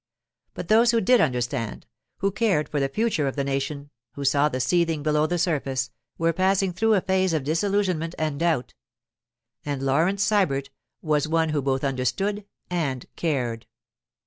But 0.55 0.67
those 0.67 0.89
who 0.89 0.99
did 0.99 1.21
understand, 1.21 1.85
who 2.21 2.31
cared 2.31 2.67
for 2.67 2.79
the 2.79 2.89
future 2.89 3.27
of 3.27 3.35
the 3.35 3.43
nation, 3.43 3.91
who 4.13 4.25
saw 4.25 4.49
the 4.49 4.59
seething 4.59 5.03
below 5.03 5.27
the 5.27 5.37
surface, 5.37 5.91
were 6.17 6.33
passing 6.33 6.73
through 6.73 6.95
a 6.95 7.01
phase 7.01 7.33
of 7.33 7.43
disillusionment 7.43 8.15
and 8.17 8.39
doubt. 8.39 8.73
And 9.63 9.83
Laurence 9.83 10.25
Sybert 10.25 10.71
was 11.03 11.27
one 11.27 11.49
who 11.49 11.61
both 11.61 11.83
understood 11.83 12.45
and 12.67 13.05
cared. 13.15 13.67